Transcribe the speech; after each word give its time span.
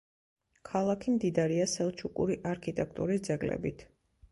ქალაქი 0.69 1.13
მდიდარია 1.17 1.67
სელჩუკური 1.75 2.41
არქიტექტურის 2.55 3.25
ძეგლებით. 3.31 3.89